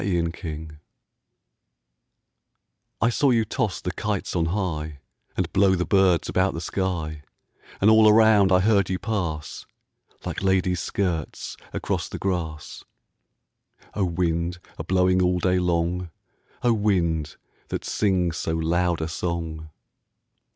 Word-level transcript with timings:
The 0.03 0.19
Wind 0.19 0.79
I 3.01 3.09
SAW 3.09 3.29
you 3.29 3.45
toss 3.45 3.81
the 3.81 3.91
kites 3.91 4.35
on 4.35 4.47
highAnd 4.47 5.53
blow 5.53 5.75
the 5.75 5.85
birds 5.85 6.27
about 6.27 6.55
the 6.55 6.59
sky; 6.59 7.21
And 7.79 7.87
all 7.87 8.09
around 8.09 8.51
I 8.51 8.61
heard 8.61 8.89
you 8.89 8.97
pass, 8.97 9.67
Like 10.25 10.41
ladies' 10.41 10.79
skirts 10.79 11.55
across 11.71 12.09
the 12.09 12.17
grass—O 12.17 14.03
wind, 14.05 14.57
a 14.79 14.83
blowing 14.83 15.21
all 15.21 15.37
day 15.37 15.59
long,O 15.59 16.73
wind, 16.73 17.35
that 17.67 17.85
sings 17.85 18.37
so 18.37 18.53
loud 18.53 19.01
a 19.01 19.07
song! 19.07 19.69